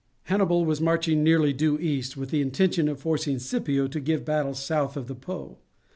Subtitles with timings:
[0.23, 4.55] Hannibal was marching nearly due east, with the intention of forcing Scipio to give battle
[4.55, 5.59] south of the Po.